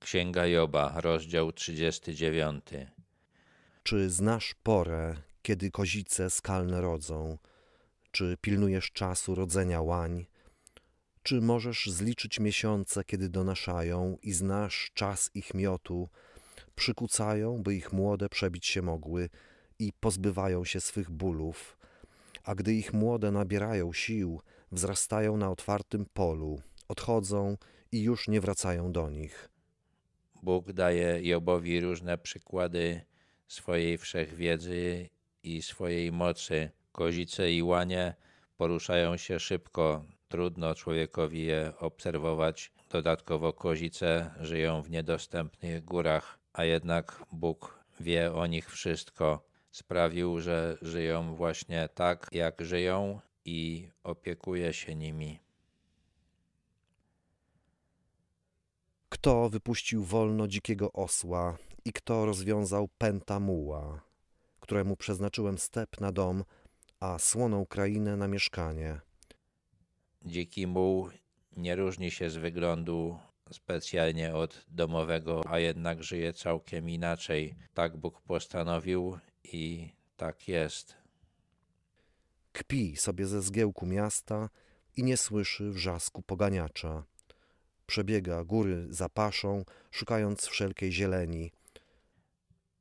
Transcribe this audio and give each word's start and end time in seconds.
Księga 0.00 0.46
Joba, 0.46 1.00
rozdział 1.00 1.52
39. 1.52 2.64
Czy 3.82 4.10
znasz 4.10 4.54
porę, 4.62 5.16
kiedy 5.42 5.70
kozice 5.70 6.30
skalne 6.30 6.80
rodzą? 6.80 7.38
Czy 8.10 8.36
pilnujesz 8.40 8.92
czasu 8.92 9.34
rodzenia 9.34 9.80
łań? 9.80 10.26
Czy 11.22 11.40
możesz 11.40 11.86
zliczyć 11.86 12.40
miesiące, 12.40 13.04
kiedy 13.04 13.28
donaszają 13.28 14.16
i 14.22 14.32
znasz 14.32 14.90
czas 14.94 15.30
ich 15.34 15.54
miotu? 15.54 16.08
Przykucają, 16.74 17.62
by 17.62 17.74
ich 17.74 17.92
młode 17.92 18.28
przebić 18.28 18.66
się 18.66 18.82
mogły 18.82 19.30
i 19.78 19.92
pozbywają 20.00 20.64
się 20.64 20.80
swych 20.80 21.10
bólów. 21.10 21.78
A 22.44 22.54
gdy 22.54 22.74
ich 22.74 22.92
młode 22.92 23.30
nabierają 23.30 23.92
sił, 23.92 24.40
wzrastają 24.72 25.36
na 25.36 25.50
otwartym 25.50 26.06
polu, 26.14 26.62
odchodzą 26.88 27.56
i 27.92 28.02
już 28.02 28.28
nie 28.28 28.40
wracają 28.40 28.92
do 28.92 29.10
nich. 29.10 29.50
Bóg 30.42 30.72
daje 30.72 31.22
Jobowi 31.22 31.80
różne 31.80 32.18
przykłady 32.18 33.00
swojej 33.48 33.98
wszechwiedzy 33.98 35.08
i 35.42 35.62
swojej 35.62 36.12
mocy. 36.12 36.70
Kozice 36.92 37.52
i 37.52 37.62
łanie 37.62 38.14
poruszają 38.56 39.16
się 39.16 39.40
szybko, 39.40 40.04
trudno 40.28 40.74
człowiekowi 40.74 41.44
je 41.44 41.72
obserwować. 41.78 42.72
Dodatkowo 42.90 43.52
kozice 43.52 44.30
żyją 44.40 44.82
w 44.82 44.90
niedostępnych 44.90 45.84
górach, 45.84 46.38
a 46.52 46.64
jednak 46.64 47.24
Bóg 47.32 47.84
wie 48.00 48.32
o 48.32 48.46
nich 48.46 48.70
wszystko. 48.70 49.44
Sprawił, 49.70 50.40
że 50.40 50.78
żyją 50.82 51.34
właśnie 51.34 51.88
tak, 51.94 52.28
jak 52.32 52.60
żyją 52.60 53.20
i 53.44 53.88
opiekuje 54.02 54.72
się 54.72 54.94
nimi. 54.94 55.49
Kto 59.20 59.50
wypuścił 59.50 60.04
wolno 60.04 60.48
dzikiego 60.48 60.92
osła 60.92 61.58
i 61.84 61.92
kto 61.92 62.26
rozwiązał 62.26 62.88
pęta 62.98 63.40
muła, 63.40 64.00
któremu 64.60 64.96
przeznaczyłem 64.96 65.58
step 65.58 66.00
na 66.00 66.12
dom, 66.12 66.44
a 67.00 67.18
słoną 67.18 67.66
krainę 67.66 68.16
na 68.16 68.28
mieszkanie. 68.28 69.00
Dziki 70.24 70.66
muł 70.66 71.08
nie 71.56 71.76
różni 71.76 72.10
się 72.10 72.30
z 72.30 72.36
wyglądu 72.36 73.18
specjalnie 73.52 74.34
od 74.34 74.64
domowego, 74.68 75.42
a 75.46 75.58
jednak 75.58 76.02
żyje 76.02 76.32
całkiem 76.32 76.90
inaczej. 76.90 77.54
Tak 77.74 77.96
Bóg 77.96 78.22
postanowił 78.22 79.18
i 79.44 79.92
tak 80.16 80.48
jest. 80.48 80.96
Kpi 82.52 82.96
sobie 82.96 83.26
ze 83.26 83.42
zgiełku 83.42 83.86
miasta 83.86 84.48
i 84.96 85.04
nie 85.04 85.16
słyszy 85.16 85.70
wrzasku 85.70 86.22
poganiacza. 86.22 87.04
Przebiega 87.90 88.44
góry 88.44 88.86
za 88.90 89.08
paszą, 89.08 89.64
szukając 89.90 90.46
wszelkiej 90.46 90.92
zieleni. 90.92 91.52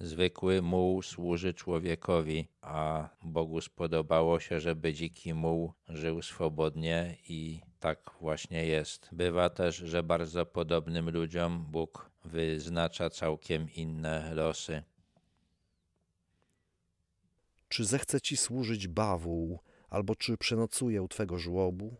Zwykły 0.00 0.62
muł 0.62 1.02
służy 1.02 1.54
człowiekowi, 1.54 2.48
a 2.62 3.08
Bogu 3.22 3.60
spodobało 3.60 4.40
się, 4.40 4.60
żeby 4.60 4.94
dziki 4.94 5.34
muł 5.34 5.72
żył 5.88 6.22
swobodnie 6.22 7.16
i 7.28 7.60
tak 7.78 8.10
właśnie 8.20 8.66
jest. 8.66 9.08
Bywa 9.12 9.50
też, 9.50 9.76
że 9.76 10.02
bardzo 10.02 10.46
podobnym 10.46 11.10
ludziom 11.10 11.66
Bóg 11.70 12.10
wyznacza 12.24 13.10
całkiem 13.10 13.70
inne 13.70 14.34
losy. 14.34 14.82
Czy 17.68 17.84
zechce 17.84 18.20
ci 18.20 18.36
służyć 18.36 18.88
bawół, 18.88 19.60
albo 19.90 20.16
czy 20.16 20.36
przenocuje 20.36 21.02
u 21.02 21.08
twego 21.08 21.38
żłobu? 21.38 21.96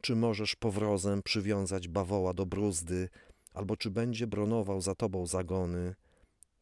Czy 0.00 0.16
możesz 0.16 0.56
powrozem 0.56 1.22
przywiązać 1.22 1.88
bawoła 1.88 2.34
do 2.34 2.46
bruzdy, 2.46 3.08
albo 3.54 3.76
czy 3.76 3.90
będzie 3.90 4.26
bronował 4.26 4.80
za 4.80 4.94
tobą 4.94 5.26
zagony? 5.26 5.94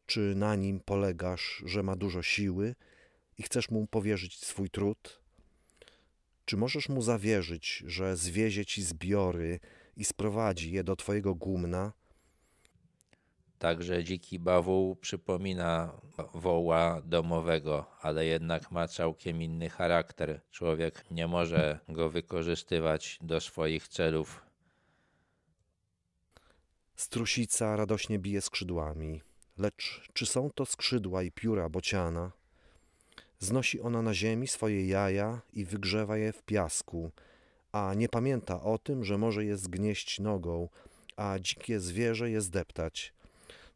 Czy 0.05 0.33
na 0.35 0.55
nim 0.55 0.79
polegasz, 0.79 1.63
że 1.65 1.83
ma 1.83 1.95
dużo 1.95 2.23
siły 2.23 2.75
i 3.37 3.43
chcesz 3.43 3.69
mu 3.69 3.87
powierzyć 3.87 4.45
swój 4.45 4.69
trud? 4.69 5.21
Czy 6.45 6.57
możesz 6.57 6.89
mu 6.89 7.01
zawierzyć, 7.01 7.83
że 7.87 8.17
zwiezie 8.17 8.65
ci 8.65 8.83
zbiory 8.83 9.59
i 9.97 10.05
sprowadzi 10.05 10.71
je 10.71 10.83
do 10.83 10.95
twojego 10.95 11.35
gumna? 11.35 11.93
Także 13.59 14.03
dziki 14.03 14.39
bawół 14.39 14.95
przypomina 14.95 16.01
woła 16.33 17.01
domowego, 17.05 17.85
ale 18.01 18.25
jednak 18.25 18.71
ma 18.71 18.87
całkiem 18.87 19.41
inny 19.41 19.69
charakter. 19.69 20.41
Człowiek 20.51 21.05
nie 21.11 21.27
może 21.27 21.79
go 21.89 22.09
wykorzystywać 22.09 23.19
do 23.21 23.41
swoich 23.41 23.87
celów. 23.87 24.41
Strusica 26.95 27.75
radośnie 27.75 28.19
bije 28.19 28.41
skrzydłami, 28.41 29.21
lecz 29.57 30.09
czy 30.13 30.25
są 30.25 30.49
to 30.49 30.65
skrzydła 30.65 31.23
i 31.23 31.31
pióra 31.31 31.69
bociana? 31.69 32.31
Znosi 33.39 33.81
ona 33.81 34.01
na 34.01 34.13
ziemi 34.13 34.47
swoje 34.47 34.87
jaja 34.87 35.41
i 35.53 35.65
wygrzewa 35.65 36.17
je 36.17 36.33
w 36.33 36.43
piasku, 36.43 37.11
a 37.71 37.93
nie 37.93 38.09
pamięta 38.09 38.61
o 38.61 38.77
tym, 38.77 39.03
że 39.03 39.17
może 39.17 39.45
je 39.45 39.57
zgnieść 39.57 40.19
nogą, 40.19 40.69
a 41.15 41.39
dzikie 41.39 41.79
zwierzę 41.79 42.29
je 42.29 42.41
zdeptać. 42.41 43.13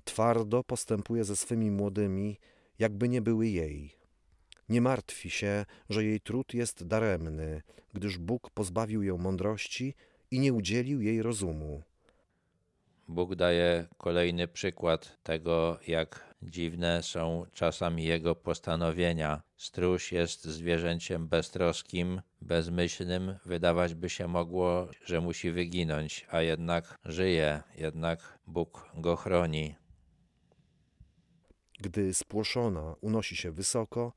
Twardo 0.04 0.64
postępuje 0.64 1.24
ze 1.24 1.36
swymi 1.36 1.72
młodymi, 1.72 2.38
jakby 2.80 3.10
nie 3.10 3.22
były 3.22 3.48
jej. 3.48 3.96
Nie 4.70 4.82
martwi 4.82 5.30
się, 5.30 5.66
że 5.90 6.04
jej 6.04 6.22
trud 6.22 6.54
jest 6.54 6.88
daremny, 6.88 7.62
gdyż 7.94 8.18
Bóg 8.18 8.50
pozbawił 8.50 9.04
ją 9.04 9.18
mądrości 9.18 9.94
i 10.32 10.40
nie 10.40 10.54
udzielił 10.54 11.02
jej 11.02 11.22
rozumu. 11.22 11.84
Bóg 13.08 13.36
daje 13.36 13.88
kolejny 13.98 14.48
przykład 14.48 15.18
tego, 15.24 15.80
jak 15.88 16.36
dziwne 16.44 17.04
są 17.04 17.46
czasami 17.54 18.04
jego 18.04 18.36
postanowienia. 18.36 19.42
Struś 19.58 20.12
jest 20.12 20.46
zwierzęciem 20.46 21.28
beztroskim, 21.28 22.22
bezmyślnym. 22.42 23.36
Wydawać 23.46 23.96
by 23.96 24.10
się 24.10 24.28
mogło, 24.28 24.88
że 25.06 25.22
musi 25.22 25.52
wyginąć, 25.52 26.26
a 26.30 26.42
jednak 26.42 26.98
żyje, 27.06 27.62
jednak 27.78 28.40
Bóg 28.48 28.92
go 28.98 29.16
chroni. 29.16 29.76
Gdy 31.82 32.14
spłoszona 32.14 32.96
unosi 33.02 33.36
się 33.36 33.52
wysoko, 33.52 34.14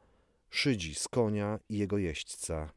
szydzi 0.51 0.95
z 0.95 1.09
konia 1.09 1.59
i 1.69 1.79
jego 1.79 1.99
jeźdźca. 1.99 2.73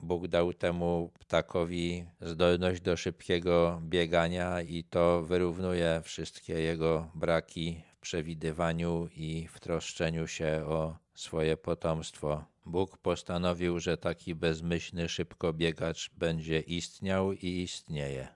Bóg 0.00 0.28
dał 0.28 0.52
temu 0.52 1.12
ptakowi 1.18 2.04
zdolność 2.20 2.80
do 2.80 2.96
szybkiego 2.96 3.82
biegania 3.84 4.62
i 4.62 4.84
to 4.84 5.22
wyrównuje 5.22 6.00
wszystkie 6.04 6.52
jego 6.54 7.10
braki 7.14 7.82
w 7.92 7.96
przewidywaniu 7.96 9.08
i 9.16 9.48
w 9.48 9.60
troszczeniu 9.60 10.26
się 10.26 10.64
o 10.66 10.96
swoje 11.14 11.56
potomstwo. 11.56 12.44
Bóg 12.66 12.98
postanowił, 12.98 13.80
że 13.80 13.96
taki 13.96 14.34
bezmyślny 14.34 15.08
szybkobiegacz 15.08 16.10
będzie 16.10 16.60
istniał 16.60 17.32
i 17.32 17.46
istnieje. 17.46 18.28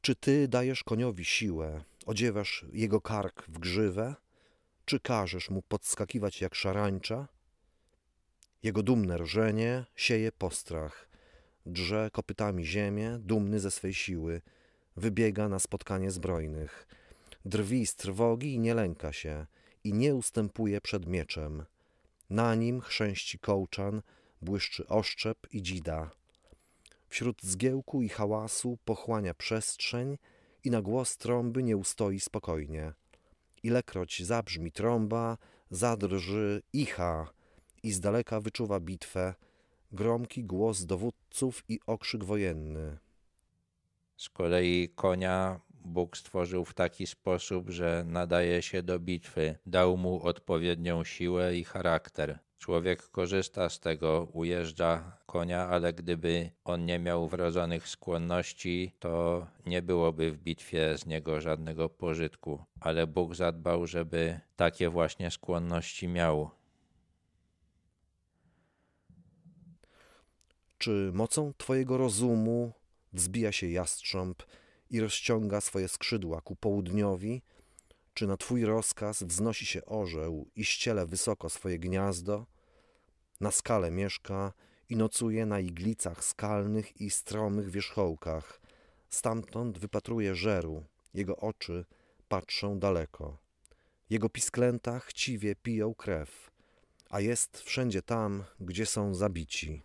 Czy 0.00 0.14
ty 0.14 0.48
dajesz 0.48 0.84
koniowi 0.84 1.24
siłę, 1.24 1.84
odziewasz 2.06 2.64
jego 2.72 3.00
kark 3.00 3.44
w 3.48 3.58
grzywę, 3.58 4.14
czy 4.84 5.00
każesz 5.00 5.50
mu 5.50 5.62
podskakiwać 5.62 6.40
jak 6.40 6.54
szarańcza? 6.54 7.28
Jego 8.62 8.82
dumne 8.82 9.18
rżenie 9.18 9.84
sieje 9.96 10.32
postrach, 10.32 11.08
drze 11.66 12.10
kopytami 12.12 12.66
ziemię, 12.66 13.18
dumny 13.20 13.60
ze 13.60 13.70
swej 13.70 13.94
siły, 13.94 14.42
wybiega 14.96 15.48
na 15.48 15.58
spotkanie 15.58 16.10
zbrojnych, 16.10 16.86
drwi 17.44 17.86
z 17.86 17.96
trwogi 17.96 18.54
i 18.54 18.58
nie 18.58 18.74
lęka 18.74 19.12
się, 19.12 19.46
i 19.84 19.92
nie 19.92 20.14
ustępuje 20.14 20.80
przed 20.80 21.06
mieczem. 21.06 21.64
Na 22.30 22.54
nim 22.54 22.80
chrzęści 22.80 23.38
kołczan, 23.38 24.02
błyszczy 24.42 24.86
oszczep 24.86 25.38
i 25.52 25.62
dzida. 25.62 26.10
Wśród 27.08 27.42
zgiełku 27.42 28.02
i 28.02 28.08
hałasu 28.08 28.78
pochłania 28.84 29.34
przestrzeń 29.34 30.18
i 30.66 30.70
na 30.70 30.82
głos 30.82 31.16
trąby 31.16 31.62
nie 31.62 31.76
ustoi 31.76 32.20
spokojnie. 32.20 32.92
Ilekroć 33.62 34.22
zabrzmi 34.22 34.72
trąba, 34.72 35.38
zadrży 35.70 36.62
icha 36.72 37.30
i 37.82 37.92
z 37.92 38.00
daleka 38.00 38.40
wyczuwa 38.40 38.80
bitwę, 38.80 39.34
gromki 39.92 40.44
głos 40.44 40.84
dowódców 40.84 41.64
i 41.68 41.80
okrzyk 41.86 42.24
wojenny. 42.24 42.98
Z 44.16 44.28
kolei 44.28 44.88
konia 44.94 45.60
Bóg 45.70 46.16
stworzył 46.16 46.64
w 46.64 46.74
taki 46.74 47.06
sposób, 47.06 47.70
że 47.70 48.04
nadaje 48.06 48.62
się 48.62 48.82
do 48.82 48.98
bitwy, 49.00 49.58
dał 49.66 49.96
mu 49.96 50.22
odpowiednią 50.22 51.04
siłę 51.04 51.56
i 51.56 51.64
charakter. 51.64 52.38
Człowiek 52.58 53.08
korzysta 53.10 53.68
z 53.68 53.80
tego, 53.80 54.28
ujeżdża 54.32 55.18
konia, 55.26 55.66
ale 55.68 55.92
gdyby 55.92 56.50
on 56.64 56.84
nie 56.84 56.98
miał 56.98 57.28
wrodzonych 57.28 57.88
skłonności, 57.88 58.92
to 58.98 59.46
nie 59.66 59.82
byłoby 59.82 60.32
w 60.32 60.38
bitwie 60.38 60.98
z 60.98 61.06
niego 61.06 61.40
żadnego 61.40 61.88
pożytku. 61.88 62.64
Ale 62.80 63.06
Bóg 63.06 63.34
zadbał, 63.34 63.86
żeby 63.86 64.40
takie 64.56 64.90
właśnie 64.90 65.30
skłonności 65.30 66.08
miał. 66.08 66.50
Czy 70.78 71.10
mocą 71.14 71.52
Twojego 71.58 71.96
rozumu 71.96 72.72
wzbija 73.12 73.52
się 73.52 73.68
jastrząb 73.68 74.42
i 74.90 75.00
rozciąga 75.00 75.60
swoje 75.60 75.88
skrzydła 75.88 76.40
ku 76.40 76.56
południowi, 76.56 77.42
czy 78.16 78.26
na 78.26 78.36
Twój 78.36 78.64
rozkaz 78.64 79.22
wznosi 79.22 79.66
się 79.66 79.84
orzeł 79.84 80.50
i 80.54 80.64
ściele 80.64 81.06
wysoko 81.06 81.50
swoje 81.50 81.78
gniazdo, 81.78 82.46
na 83.40 83.50
skale 83.50 83.90
mieszka 83.90 84.52
i 84.88 84.96
nocuje 84.96 85.46
na 85.46 85.60
iglicach 85.60 86.24
skalnych 86.24 87.00
i 87.00 87.10
stromych 87.10 87.70
wierzchołkach. 87.70 88.60
Stamtąd 89.08 89.78
wypatruje 89.78 90.34
żeru, 90.34 90.84
jego 91.14 91.36
oczy 91.36 91.84
patrzą 92.28 92.78
daleko. 92.78 93.38
Jego 94.10 94.28
pisklęta 94.28 95.00
chciwie 95.00 95.54
piją 95.54 95.94
krew, 95.94 96.50
a 97.10 97.20
jest 97.20 97.60
wszędzie 97.60 98.02
tam, 98.02 98.44
gdzie 98.60 98.86
są 98.86 99.14
zabici. 99.14 99.82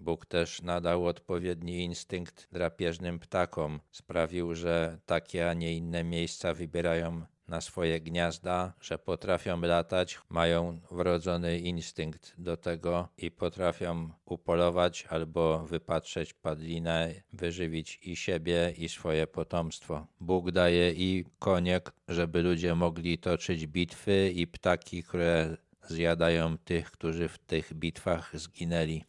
Bóg 0.00 0.26
też 0.26 0.62
nadał 0.62 1.06
odpowiedni 1.06 1.84
instynkt 1.84 2.48
drapieżnym 2.52 3.18
ptakom. 3.18 3.80
Sprawił, 3.90 4.54
że 4.54 4.98
takie, 5.06 5.50
a 5.50 5.54
nie 5.54 5.76
inne 5.76 6.04
miejsca 6.04 6.54
wybierają 6.54 7.22
na 7.48 7.60
swoje 7.60 8.00
gniazda, 8.00 8.72
że 8.80 8.98
potrafią 8.98 9.60
latać, 9.60 10.18
mają 10.28 10.80
wrodzony 10.90 11.58
instynkt 11.58 12.34
do 12.38 12.56
tego 12.56 13.08
i 13.16 13.30
potrafią 13.30 14.10
upolować 14.24 15.06
albo 15.10 15.58
wypatrzeć 15.58 16.34
padlinę, 16.34 17.14
wyżywić 17.32 18.00
i 18.02 18.16
siebie, 18.16 18.74
i 18.76 18.88
swoje 18.88 19.26
potomstwo. 19.26 20.06
Bóg 20.20 20.50
daje 20.50 20.92
i 20.92 21.24
konie, 21.38 21.80
żeby 22.08 22.42
ludzie 22.42 22.74
mogli 22.74 23.18
toczyć 23.18 23.66
bitwy, 23.66 24.30
i 24.34 24.46
ptaki, 24.46 25.02
które 25.02 25.56
zjadają 25.88 26.58
tych, 26.58 26.90
którzy 26.90 27.28
w 27.28 27.38
tych 27.38 27.74
bitwach 27.74 28.30
zginęli. 28.34 29.04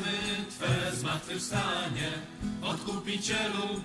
Wyznajemy 0.00 0.44
Twe 0.50 0.96
zmartwychwstanie, 0.96 2.10
Odkupicielu, 2.62 3.80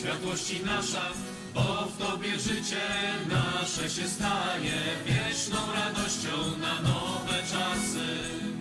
światłości 0.00 0.60
nasza, 0.64 1.10
bo 1.54 1.86
w 1.86 1.98
Tobie 1.98 2.38
życie 2.38 2.80
nasze 3.28 3.90
się 3.90 4.08
stanie 4.08 4.78
wieczną 5.06 5.56
radością 5.74 6.58
na 6.60 6.82
nowe 6.82 7.42
czasy. 7.42 8.53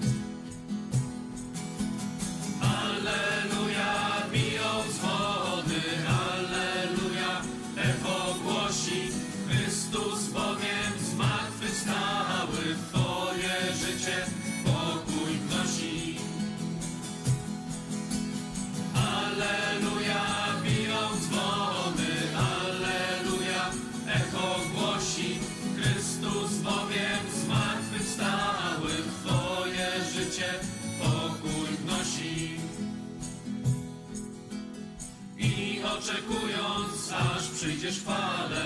oczekując, 36.03 37.11
aż 37.13 37.49
przyjdziesz 37.49 37.99
chwale, 37.99 38.61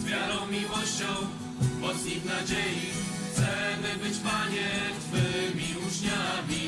z 0.00 0.04
wiarą, 0.04 0.46
miłością, 0.46 1.06
mocni 1.80 2.10
w 2.10 2.24
nadziei, 2.24 2.90
chcemy 3.32 4.04
być, 4.04 4.18
Panie, 4.18 4.70
Twymi 5.00 5.86
uczniami. 5.86 6.59